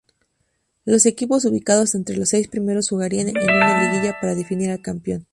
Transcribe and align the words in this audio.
Los 0.83 1.05
equipos 1.05 1.45
ubicados 1.45 1.93
entre 1.93 2.17
los 2.17 2.29
seis 2.29 2.47
primeros 2.47 2.89
jugarían 2.89 3.27
una 3.37 3.83
liguilla 3.83 4.17
para 4.19 4.33
definir 4.33 4.71
al 4.71 4.81
campeón. 4.81 5.27